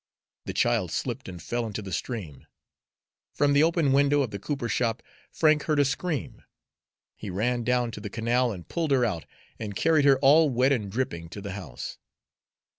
The 0.45 0.53
child 0.53 0.89
slipped 0.89 1.29
and 1.29 1.39
fell 1.39 1.63
into 1.67 1.83
the 1.83 1.91
stream. 1.93 2.47
From 3.35 3.53
the 3.53 3.61
open 3.61 3.91
window 3.93 4.23
of 4.23 4.31
the 4.31 4.39
cooper 4.39 4.67
shop 4.67 5.03
Frank 5.31 5.65
heard 5.65 5.77
a 5.77 5.85
scream. 5.85 6.41
He 7.15 7.29
ran 7.29 7.63
down 7.63 7.91
to 7.91 8.01
the 8.01 8.09
canal 8.09 8.51
and 8.51 8.67
pulled 8.67 8.89
her 8.89 9.05
out, 9.05 9.25
and 9.59 9.75
carried 9.75 10.05
her 10.05 10.17
all 10.17 10.49
wet 10.49 10.71
and 10.71 10.91
dripping 10.91 11.29
to 11.29 11.41
the 11.41 11.51
house. 11.51 11.99